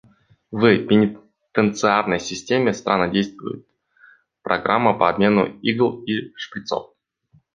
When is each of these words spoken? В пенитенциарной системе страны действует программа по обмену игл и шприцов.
В 0.51 0.77
пенитенциарной 0.87 2.19
системе 2.19 2.73
страны 2.73 3.11
действует 3.13 3.67
программа 4.41 4.97
по 4.97 5.07
обмену 5.07 5.59
игл 5.61 6.01
и 6.03 6.33
шприцов. 6.35 6.95